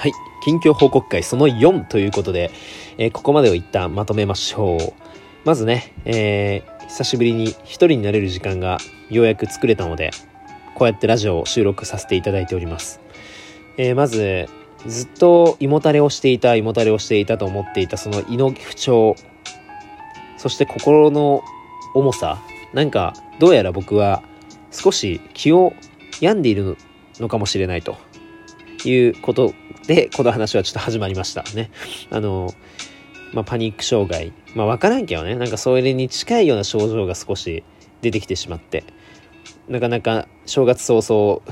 [0.00, 0.12] はい。
[0.42, 2.50] 近況報告会その4ということで、
[2.96, 4.78] えーここまでを一旦まとめましょう。
[5.44, 8.78] まずね、えー久しぶりに一人になれる時間が
[9.10, 10.10] ようやく作れたので、
[10.74, 12.98] こうやってラジオを収録させていただいております。
[13.76, 14.48] えーまず、
[14.86, 19.16] ずっと胃もたれをしていた、胃もたれをしていたと思っていたその胃の不調、
[20.38, 21.42] そして心の
[21.92, 22.38] 重さ、
[22.72, 24.22] なんか、どうやら僕は
[24.70, 25.74] 少し気を
[26.22, 26.78] 病んでいる
[27.18, 27.98] のかもしれないと
[28.86, 29.52] いうこと
[29.90, 31.68] で、この話はちょっと始まりましたね。
[32.12, 32.54] あの、
[33.32, 34.32] まあ、パニック障害。
[34.54, 37.64] まあ、わからんけどね、なんかそれに近いような症状が少し
[38.00, 38.84] 出てきてしまって、
[39.66, 41.42] なかなか正月早々、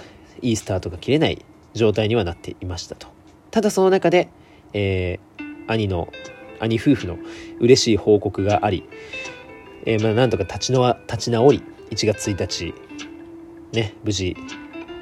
[0.41, 1.45] いいスタートが切れない
[1.75, 3.09] 状態にはなっていましたと。
[3.51, 4.29] ただその中で、
[4.73, 6.13] えー兄の、
[6.61, 7.19] 兄夫婦の
[7.59, 8.89] 嬉しい報告があり、
[9.85, 12.73] えーまあ、なんとか立ちの立ち直り、1月1日、
[13.73, 14.37] ね、無事、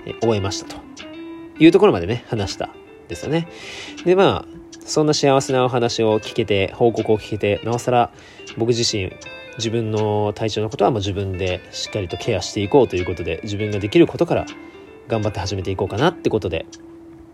[0.06, 0.77] えー終えましたと
[1.59, 2.70] いうところまでね、話した
[3.09, 3.48] ですよね。
[4.05, 8.11] で、まあ、そんな幸せなお話を聞けて、報告を聞けて、なおさら
[8.56, 9.12] 僕自身、
[9.58, 14.47] 自分の体調のことはもう自分でしっかりとケアしていこうということで、自分ができることから
[15.08, 16.66] 頑張って始めていこうかなってことで、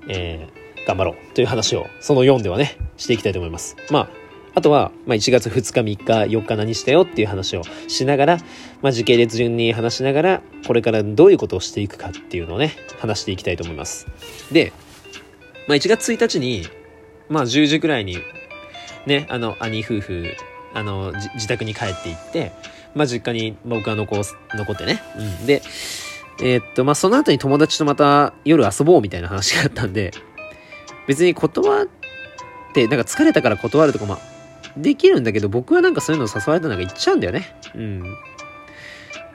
[0.08, 3.77] えー頑張ろうという話を、その4ではね、していきたいと思います。
[3.91, 4.08] まあ、
[4.54, 8.38] あとは、まあ、1月2日、3日、4日何したよっていう話をしながら、
[8.82, 14.06] まあ、時系列順に話しながら、これからどういうことをしていくかっていうのをね、話していきたいと思います。
[14.50, 14.72] で、
[15.68, 16.66] まあ、1月1日に、
[17.28, 18.18] まあ、10時くらいに、
[19.06, 20.34] ね、あの、兄夫婦、
[20.74, 22.52] あの、自宅に帰って行って、
[22.94, 24.16] まあ、実家に僕は残
[24.54, 25.02] 残ってね。
[25.16, 25.46] うん。
[25.46, 25.62] で、
[26.41, 30.12] えーっと、まあ、その後に友達とまた夜遊ぼうみたいな話があったんで、
[31.06, 31.86] 別に断っ
[32.74, 34.19] て、なんか疲れたから断るとか、まあ、
[34.76, 37.54] できるんだけど、僕はなんかそういうの誘われたらなんか行っちゃうんだよね。
[37.74, 38.16] うん。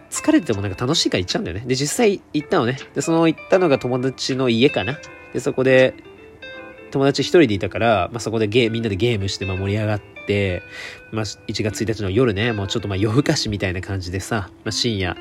[0.09, 1.63] 疲れててもなんか楽しいから行っちゃうんだよね。
[1.65, 2.77] で、実際行ったのね。
[2.95, 4.97] で、その行ったのが友達の家かな。
[5.33, 5.93] で、そこで、
[6.91, 10.63] 友達一人でいたから、まあ、そこでゲみんなでゲームして、まあ、盛り上がって、
[11.11, 15.17] まあ、1月1日の夜ね、もうちょっとまあ夜更かしみたいな感じでさ、まあ、深夜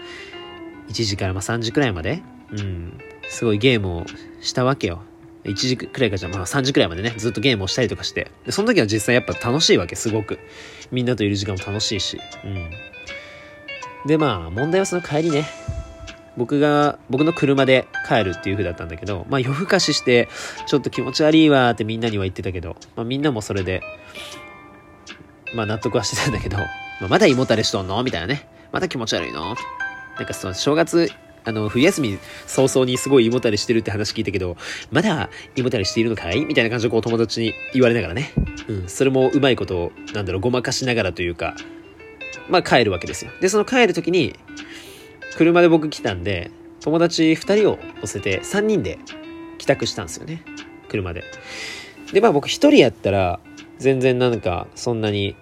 [0.89, 2.23] 1時からまあ3時くらいまで、
[2.53, 4.07] うん、すごいゲームを
[4.41, 5.03] したわけよ。
[5.45, 8.31] 1時くらいかじゃ、まあ3時くらいまでね、ずっとゲームをしたりとかして。
[8.45, 10.39] で、その時は実際やっぱ楽しいわけ、すごく。
[10.91, 12.19] みんなといる時間も楽しいし。
[12.45, 12.71] うん。
[14.07, 15.47] で、まあ、問題はその帰りね。
[16.37, 20.29] 僕が、僕の車で帰るっていう風だったんだけど、まあ夜更かしして、
[20.67, 23.81] ちょっと気持ち悪いわーってみんなには言ってたけど、まあみんなもそれで、
[25.55, 26.65] まあ納得はしてたんだけど、ま
[27.03, 28.49] あ、まだ胃もたれしとんのみたいなね。
[28.73, 29.55] まだ気持ち悪いの？
[30.17, 31.11] なんかその正月、
[31.45, 34.57] あの、冬休み早々にすごい胃もたれしてるって話聞いたけど、
[34.91, 36.45] まだ胃もたれしているのかい？
[36.45, 38.33] みたいな感じでこう友達に言われながらね。
[38.69, 41.55] うん、それもうまいことを、なんだろう、ごまかしながらというか、
[42.49, 43.31] まあ帰るわけですよ。
[43.41, 44.35] で、その帰る時に、
[45.37, 48.99] 車で僕来たんで、友達2人を乗せて3人で
[49.59, 50.43] 帰宅したんですよね。
[50.89, 51.25] 車で。
[52.13, 53.39] で、まあ僕1人やったら、
[53.79, 55.37] 全然なんかそんなに、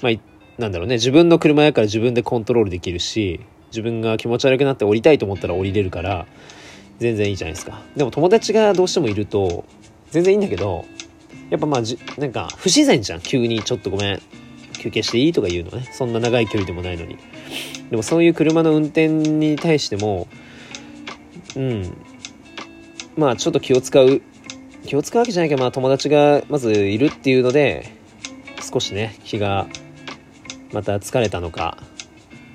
[0.00, 0.12] まあ、
[0.60, 3.40] なんだろうね、自分の車やから自分でコントロールできるし、
[3.70, 6.26] 自分が気持ち悪くなって降りたいと思ったら降りれるから、
[6.98, 7.82] 全然いいじゃないですか。
[7.96, 9.64] でも友達がどうしてもいると、
[10.10, 10.84] 全然いいんだけど、
[11.50, 13.20] やっぱまあじ、なんか不自然じゃん。
[13.20, 14.22] 急にちょっとごめん、
[14.74, 15.88] 休憩していいとか言うのね。
[15.92, 17.16] そんな長い距離でもないのに。
[17.90, 20.28] でもそういう車の運転に対しても、
[21.56, 21.96] うん。
[23.16, 24.22] まあちょっと気を使う。
[24.84, 27.92] 気を使うわけじゃないけど、まあ友達がまずいるっていうので、
[28.72, 29.66] 少しね、気が
[30.72, 31.78] また疲れたのか、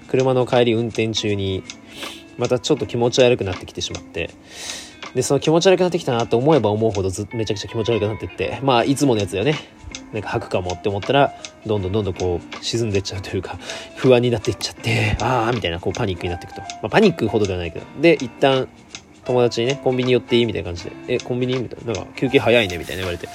[0.08, 1.64] 車の帰り運転中に、
[2.38, 4.30] またちょっと気持ち悪くなってきてしまって、
[5.14, 9.56] で、その気持ち悪くなってきたなって思えば思うほどずめちゃくちゃ気持ち悪くなってって、まあいつものやつだよね。
[10.14, 11.34] なんか吐くかもって思ったら、
[11.66, 13.58] どんどんどんどんこう沈んでっちゃうというか、
[13.98, 16.62] 不安になっていっちゃって、ああみたいなこうパニックになっていくと。
[16.62, 17.86] まあパニックほどではないけど。
[18.00, 18.68] で、一旦
[19.26, 20.46] 友達にね、コンビニ寄っていい？
[20.46, 21.58] みたいな感じで、え、コンビニ？
[21.58, 21.94] みたいな。
[21.94, 22.78] なんか休憩早いね？
[22.78, 23.28] みたいな言われて、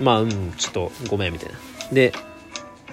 [0.00, 1.56] まあうん、ちょっとごめんみたいな。
[1.92, 2.12] で、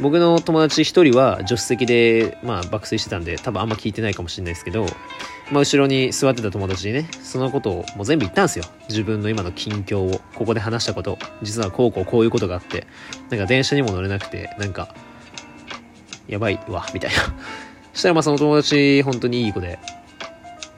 [0.01, 4.87] 僕の友達一人は助手席で、まあ、爆睡してたんで、多分あんま聞いてないかもしれないですけど、
[5.51, 8.65] まあ、後ろに座ってた友達にね、そのことをもう全部言ったんですよ。
[8.89, 12.87] 自分の今の近況を、ここで話したこと、実はこうこうこういうことがあって、
[13.29, 14.95] なんか電車にも乗れなくて、なんか、
[16.27, 17.17] やばいわ、みたいな。
[17.93, 19.77] したらまあその友達、本当にいい子で、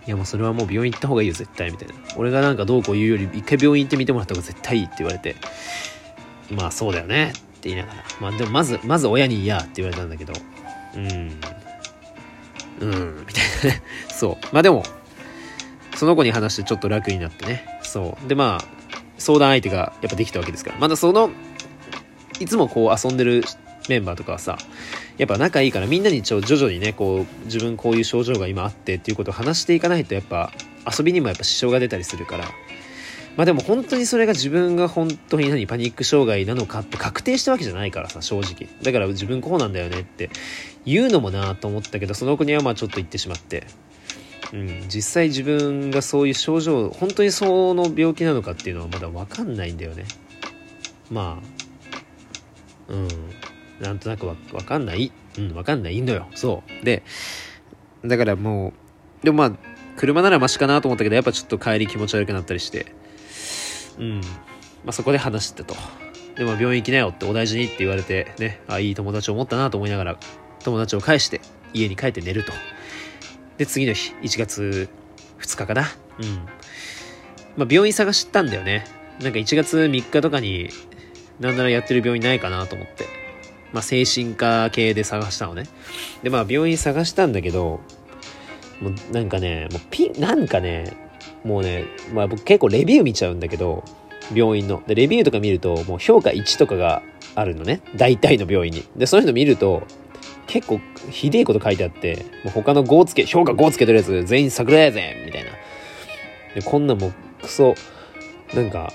[0.05, 1.93] いやもうそれはもう病院行った方がいいよ、絶対、みたいな。
[2.17, 5.37] 俺がなんかどうこう言うより、一回病院行ってみてもらった方が絶対いいって言われて、
[6.51, 7.31] まあそうだよね
[7.63, 8.03] って言いながら。
[8.19, 10.33] まあでもまず、まず親に嫌って言われたんだけど、
[10.95, 11.39] うん。
[12.81, 13.81] うん、みたいなね。
[14.13, 14.37] そう。
[14.51, 14.83] まあでも、
[15.95, 17.65] その子に話してちょっと楽になってね。
[17.81, 18.27] そう。
[18.27, 18.65] でまあ、
[19.17, 20.77] 相談相手がやっぱできたわけですから。
[20.77, 21.29] まだその、
[22.39, 23.45] いつもこう遊んでる
[23.87, 24.57] メンバーとかはさ、
[25.17, 30.51] やっぱ仲いいからみんなにちょ徐々にね、こう、自分こういう症状が今あってっていうことを話していかないとやっぱ
[30.85, 32.45] 遊びにもやっぱ支障が出たりするから、
[33.35, 38.67] まあでも本当にそれが自分が本当に何パニック障害なのかって確定したわけじゃないからさ正直。
[38.83, 40.29] だから自分こうなんだよねって
[40.85, 43.65] 言うのもなと思ったけどその子にはまあちょっと言ってしまって。
[44.51, 50.05] うん、実際自分がそういう症状本当にその病気なのかっていうのはまだ分かんないんだよね。
[51.09, 51.41] ま
[52.89, 53.07] あうん。
[53.79, 55.11] なんとなくわ分かんない。
[55.39, 56.27] うん分かんないのよ。
[56.35, 56.85] そう。
[56.85, 57.01] で
[58.05, 58.73] だからも
[59.23, 59.51] うでもまあ
[59.95, 63.02] 車ならマシかなと思ったけどやっぱちょっと帰り気持ち悪くなったりして。
[63.99, 65.75] うんまあそこで話してと
[66.35, 70.17] でも病院行きなよってお大事にって言われてねあいい友達を持ったなと思いながら
[70.63, 71.41] 友達を返して
[71.73, 72.51] 家に帰って寝ると
[73.57, 74.89] で、次の日、1月
[75.39, 75.83] 2日かな。
[76.19, 76.35] うん。
[77.55, 78.85] まあ、病院探したんだよね。
[79.21, 80.69] なんか1月3日とかに、
[81.39, 83.05] なんならやってる病院ないかなと思って。
[83.71, 85.63] まあ、精神科系で探したのね。
[86.23, 87.79] で、まあ、病院探したんだけど、
[88.81, 90.91] もうなんかね、もうピなんかね、
[91.43, 93.83] もうね、まあ僕結構レビュー見ちゃうんだけど、
[94.33, 94.81] 病院の。
[94.87, 97.03] で、レビューとか見ると、もう評価1とかが
[97.35, 97.81] あるのね。
[97.95, 98.83] 大体の病院に。
[98.95, 99.83] で、そういうの見ると、
[100.47, 100.79] 結構
[101.09, 105.51] ひでえこと書いてあって、もう他の5つけ、評価5つけてるやつ全員桜やぜみたいな。
[106.55, 107.75] で、こんなもうクソ、
[108.53, 108.93] なんか、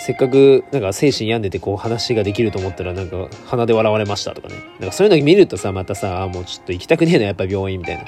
[0.00, 4.54] せっかくなんか精神病んでてこう話ができると思ったらなんか鼻で笑われましたとかね。
[4.78, 8.04] なんかそういうの見るとさ、またさ、あもうちょっと行きたくねえな、やっぱ病院みたいな。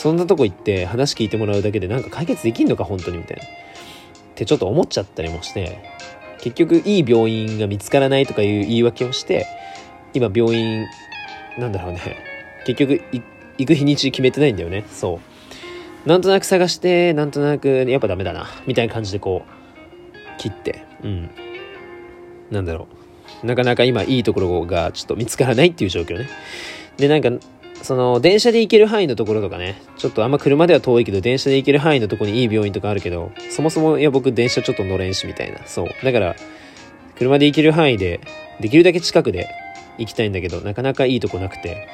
[0.00, 3.42] そんなとこ行って話聞いてもらうだけでなんか解決できんのか、本当にみたいな。
[3.44, 3.46] っ
[4.34, 5.78] てちょっと思っちゃったりもして、
[6.40, 9.46] 結局いい病院が見つからないとかいう言い訳をして、
[10.14, 10.86] 今病院
[11.58, 12.16] なんだろうね。
[12.64, 13.02] 結局、
[13.58, 14.86] 行く日にち決めてないんだよね。
[14.90, 15.20] そ
[16.06, 16.08] う。
[16.08, 18.48] なんとなく探して、なんとなく、やっぱダメだな。
[18.66, 20.82] みたいな感じでこう、切って。
[21.04, 21.30] うん。
[22.50, 22.88] なんだろ
[23.42, 23.46] う。
[23.46, 26.26] なかなか今いいところがちょっと見つからないっていう状況ね。
[26.96, 27.46] で、なんか、
[27.82, 35.60] その、電車で行ける範囲のところとかね、ちょっとあんま車では遠いけど、電車で行ける範囲のところにいい病院とかあるけど、そもそも、いや、僕電車ちょっと乗れんし、みたいな。
[35.66, 36.04] そう。
[36.04, 36.36] だから、
[37.16, 38.20] 車で行ける範囲で、
[38.60, 39.48] できるだけ近くで
[39.98, 41.88] 行きたいんだけど、なかなかいいとこなくて、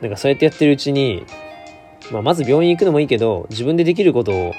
[0.00, 1.24] なんかそうやってやってるうちに、
[2.10, 4.54] まあ、まず病院行くのもいいけど、自分でできることを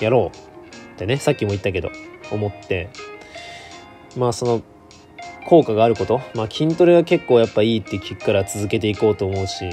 [0.00, 1.90] やろうってね、さっきも言ったけど、
[2.30, 2.88] 思って、
[4.16, 4.62] まあその、
[5.46, 9.64] 効果があること、まあ筋トレは結構やっぱいいって聞くから続けていこうと思うし、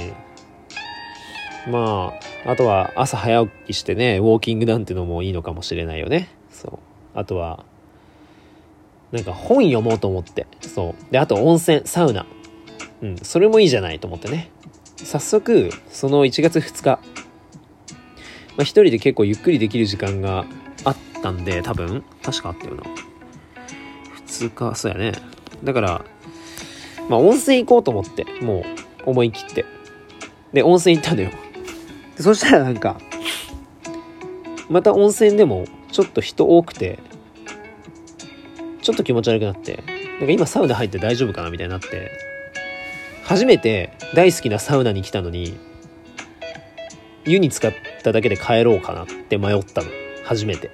[1.67, 2.13] ま
[2.45, 6.29] あ、あとは朝早起きしてね、ウォーキングなんてのもいいのかもしれないよね。
[6.51, 6.79] そ
[7.15, 7.17] う。
[7.17, 7.65] あとは、
[9.11, 10.47] なんか本読もうと思って。
[10.61, 11.11] そう。
[11.11, 12.25] で、あと温泉、サウナ。
[13.01, 14.49] うん、それもいいじゃないと思ってね。
[14.97, 16.99] 早速、その1月2日、ま
[18.59, 20.45] あ一人で結構ゆっくりできる時間が
[20.83, 22.83] あったんで、多分、確かあったよな。
[24.27, 25.13] 2日、そうやね。
[25.63, 26.05] だから、
[27.09, 28.63] まあ温泉行こうと思って、も
[29.05, 29.65] う思い切って。
[30.53, 31.31] で、温泉行ったんだよ。
[32.19, 32.99] そしたらなんか、
[34.69, 36.99] また温泉でもちょっと人多くて、
[38.81, 39.83] ちょっと気持ち悪くなって、
[40.19, 42.11] なんか今サウナ入って大丈夫かなみたいになって、
[43.23, 45.57] 初めて大好きなサウナに来たのに、
[47.25, 47.73] 湯に浸かっ
[48.03, 49.87] ただけで帰ろうかなって迷ったの。
[50.25, 50.71] 初めて。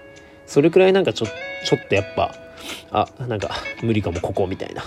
[0.47, 2.33] それくらいなんかちょ、ちょっとやっぱ、
[2.91, 3.51] あ、なんか
[3.81, 4.83] 無理かもここみたいな、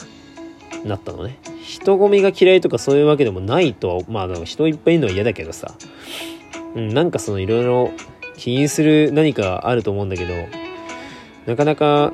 [0.84, 1.38] なったのね。
[1.62, 5.74] 人混みが嫌いとかそういうわけでもないとは、まあ人いっぱいいるのは嫌だけどさ、
[6.74, 7.90] うん、なんかそのいろいろ
[8.36, 10.32] 気にする何かあると思うんだけど、
[11.46, 12.12] なかなか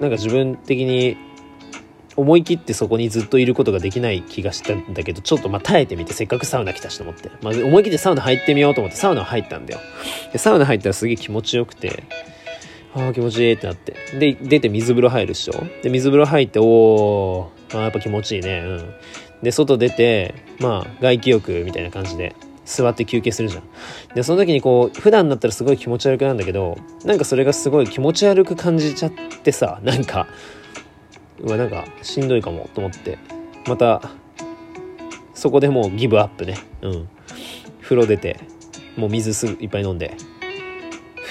[0.00, 1.16] なんか自分的に
[2.16, 7.30] 思い切ってそこにずっといることができない気がしたんだけど、ちょっとまあ耐えてみて、せっかくサウナ来たしと思って。
[7.40, 9.80] まあ思い切ってサウナ入ってみようと思ってサウナ入ったんだよ。
[10.32, 12.02] で、サウナ入ったらすげえ気持ちよくて、
[12.94, 13.94] ああ、気持ちいいってなって。
[14.18, 15.54] で、出て水風呂入るっしょ？
[15.82, 18.62] で、水風呂入って、おー、ああ、やっぱ気持ちいいね。
[18.64, 18.94] うん。
[19.42, 22.34] で、外出て、まあ、外気浴みたいな感じで、
[22.64, 23.64] 座って休憩するじゃん。
[24.14, 30.28] で、その時にこう、普段だったらすごい気持ち悪くなんだけど、なんかそれがすごい気持ち悪く感じちゃってさ、なんか、
[31.40, 33.18] うわ、なんかしんどいかもと思って、
[33.66, 34.10] また、
[35.34, 36.58] そこでもうギブアップね。
[36.82, 37.08] うん。
[37.80, 38.38] 風呂出て、
[38.96, 40.14] もう水すぐいっぱい飲んで、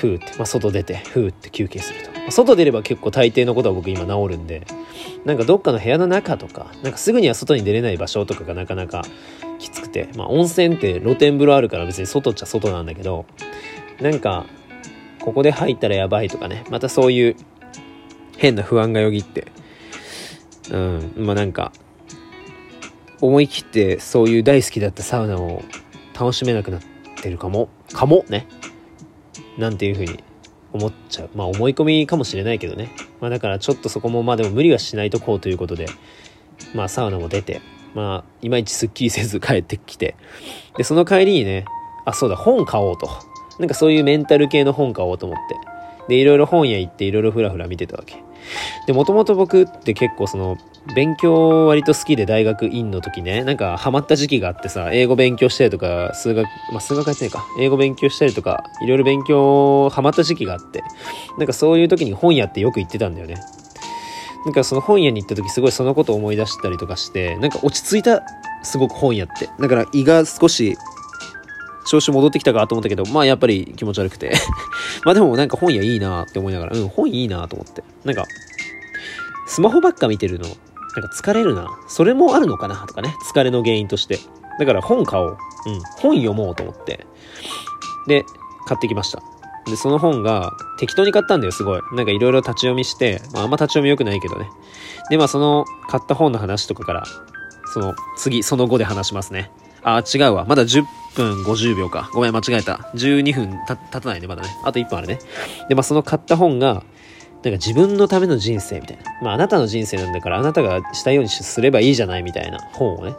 [0.01, 2.31] ふーって、まあ、外出て、ふーって休憩すると。
[2.31, 4.65] 外出れば結構大抵のことは僕今治るんで、
[5.25, 9.03] なんかどっかの部屋の中とか、なんかすぐには外に出れない場所とかがなかなか
[9.60, 13.25] きつくて、まあ温泉って露天風呂あるから別に外っちゃ外なんだけど、
[14.01, 14.48] なんか、
[15.20, 17.36] ここで入ったらやばいとかね、またそういう
[18.38, 19.51] 変な不安がよぎって、
[20.72, 21.72] うん、まあなんか、
[23.22, 25.62] 思い切ってそういう大好きだったサウナを
[26.20, 26.81] 楽しめなくなっ
[27.22, 28.48] てるかも、かもね。
[29.62, 30.22] なんていうふうに
[30.74, 31.30] 思っちゃう。
[31.36, 32.91] まあ思い込みかもしれないけどね。
[33.22, 35.86] まあだからちょっとそこもまあでも無理はしないとこうということで、
[36.74, 37.62] まあサウナも出て、
[37.94, 40.15] まあいまいちスッキリせず帰ってきて、
[40.77, 41.65] で、その帰りにね、
[42.06, 43.10] あ、そうだ、本買おうと。
[43.60, 45.71] なんかそういうメンタル系の本買おうと思って。
[46.08, 48.15] で、いろいろ本屋行っていろいろふらふら見てたわけ。
[48.88, 50.58] で、もともと僕って結構その、
[50.96, 60.84] 勉強割と好きで大学院の時ね、なんかハマった時期があってさ、英語勉強したりとか、数学、まあ数学やってないか、英語勉強したりとか、いろいろ勉強ハマった時期があって、
[61.38, 63.36] なんかそういう時に本屋ってよく行ってたんだよね。
[64.43, 68.24] なんかその本屋に行った時すごいそのことを思い出したりとかして、なんか落ち着いた、
[68.63, 69.50] すごく本屋って。
[69.60, 70.77] だから胃が少し
[71.86, 74.34] 調子戻ってきたかと思ったけど、まあやっぱり気持ち悪くて
[75.04, 77.84] まあでもなんか本屋いいなって思いながら、うん、本いいなと思って。
[78.06, 78.26] なんか、
[79.48, 80.60] スマホばっか見てるの、なんか
[81.16, 81.68] 疲れるな。
[81.88, 83.16] それもあるのかなとかね。
[83.32, 84.20] 疲れの原因として。
[84.60, 85.38] だから本買おう。
[85.66, 85.80] うん。
[86.00, 87.06] 本読もうと思って。
[88.08, 88.26] で、
[88.66, 89.22] 買ってきました。
[89.66, 91.82] で、その本が適当に買ったんだよ、すごい。
[91.94, 94.50] なんかいろいろ立ち読みして、まああんま立ち読み良くないけどね。
[95.10, 97.04] で、まあその買った本の話とかから、
[97.74, 99.52] その次、その後で話しますね。
[99.84, 100.46] あ、違うわ。
[100.48, 100.84] まだ10
[101.15, 102.10] 分50秒か。
[102.13, 102.91] ごめん、間違えた。
[102.96, 104.50] 12分た経たないね、まだね。
[104.63, 105.20] あと1分あるね。
[105.70, 109.03] で、まあ、その買った本が、なんか自分のための人生みたいな。
[109.22, 113.15] まあ、あなたの人生なんだから、あなたがしたようにすればいいじゃないみたいな本をね、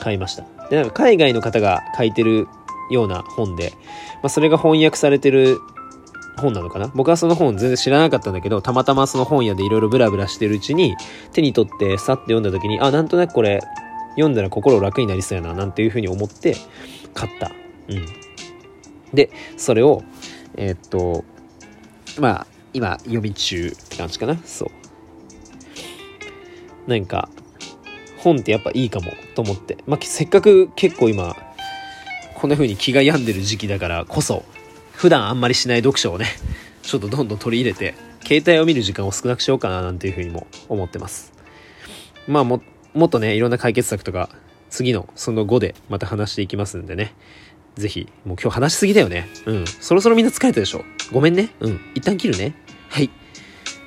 [0.00, 0.44] 買いました。
[0.70, 2.46] で、なんか海外の方が書いてる
[2.90, 3.72] ような本で、
[4.22, 5.58] まあ、それが翻訳されてる
[6.36, 10.96] 本なのかな僕はその本全然知らなかったんだけど、たまたまその本屋でいろいろブラブラしてるうちに、
[11.32, 13.60] 手に取ってさって読んだ時に、あ、なんとなくこれ、
[14.10, 16.56] 読んだら心楽になりそうやな、なんていうふうに思って
[17.16, 17.50] 買った。
[17.88, 18.06] うん。
[19.12, 20.04] で、それを、
[20.56, 21.24] えー、っと、
[22.20, 24.36] まあ、今、読み中って感じかな。
[24.44, 24.66] そ
[26.86, 26.90] う。
[26.90, 27.28] なんか、
[28.18, 29.78] 本ってやっぱいいかもと思って。
[29.86, 31.34] まあ、せっかく結構今、
[32.34, 34.44] こんな風に気が病んでる時期だからこそ、
[34.92, 36.26] 普段あんまりしない読書をね、
[36.82, 41.32] ちょっとどんどん取り入れて、携帯を見る時間を少なくしようかななんていう風にも思ってます。
[42.28, 44.28] まあも、もっとね、いろんな解決策とか、
[44.76, 47.14] 次のその後でまた話していきますんでね。
[47.76, 49.26] ぜひ、もう今日話しすぎだよね。
[49.46, 49.66] うん。
[49.66, 50.84] そろそろみんな疲れたでしょ。
[51.12, 51.48] ごめんね。
[51.60, 51.80] うん。
[51.94, 52.54] 一旦切るね。
[52.90, 53.08] はい。